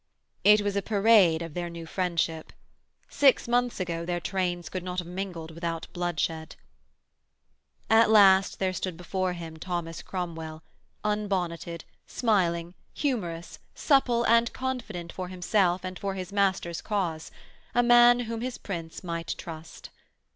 It 0.43 0.61
was 0.61 0.75
a 0.75 0.81
parade 0.81 1.43
of 1.43 1.53
their 1.53 1.69
new 1.69 1.85
friendship. 1.85 2.51
Six 3.07 3.47
months 3.47 3.79
ago 3.79 4.03
their 4.03 4.19
trains 4.19 4.67
could 4.67 4.81
not 4.81 4.97
have 4.97 5.07
mingled 5.07 5.51
without 5.51 5.85
bloodshed. 5.93 6.55
At 7.87 8.09
last 8.09 8.57
there 8.57 8.73
stood 8.73 8.97
before 8.97 9.33
him 9.33 9.57
Thomas 9.57 10.01
Cromwell, 10.01 10.63
un 11.03 11.27
bonneted, 11.27 11.85
smiling, 12.07 12.73
humorous, 12.95 13.59
supple 13.75 14.25
and 14.25 14.51
confident 14.53 15.13
for 15.13 15.27
himself 15.27 15.83
and 15.83 15.99
for 15.99 16.15
his 16.15 16.33
master's 16.33 16.81
cause, 16.81 17.29
a 17.75 17.83
man 17.83 18.21
whom 18.21 18.41
his 18.41 18.57
Prince 18.57 19.03
might 19.03 19.35
trust. 19.37 19.91